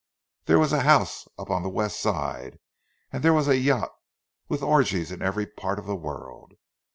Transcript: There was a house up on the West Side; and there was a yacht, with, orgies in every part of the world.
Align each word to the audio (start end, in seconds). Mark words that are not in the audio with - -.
There 0.45 0.57
was 0.57 0.73
a 0.73 0.79
house 0.81 1.27
up 1.37 1.51
on 1.51 1.61
the 1.61 1.69
West 1.69 1.99
Side; 1.99 2.57
and 3.13 3.23
there 3.23 3.35
was 3.35 3.47
a 3.47 3.59
yacht, 3.59 3.93
with, 4.49 4.63
orgies 4.63 5.11
in 5.11 5.21
every 5.21 5.45
part 5.45 5.77
of 5.77 5.85
the 5.85 5.95
world. 5.95 6.53